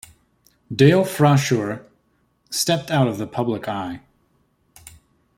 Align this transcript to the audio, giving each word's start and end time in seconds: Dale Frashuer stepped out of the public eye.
Dale 0.75 1.03
Frashuer 1.03 1.85
stepped 2.49 2.89
out 2.89 3.07
of 3.07 3.19
the 3.19 3.27
public 3.27 3.67
eye. 3.67 4.01